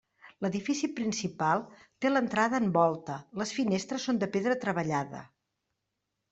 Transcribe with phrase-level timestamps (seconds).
[0.43, 1.61] L'edifici principal
[2.05, 5.25] té l'entrada en volta, les finestres són de pedra treballada.